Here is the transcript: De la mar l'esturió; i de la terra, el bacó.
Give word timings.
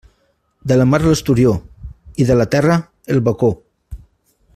De 0.69 0.77
la 0.77 0.87
mar 0.93 0.99
l'esturió; 1.03 1.51
i 2.25 2.27
de 2.31 2.39
la 2.41 2.47
terra, 2.57 2.79
el 3.17 3.21
bacó. 3.29 3.51